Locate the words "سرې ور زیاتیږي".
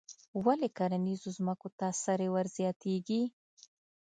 2.03-3.21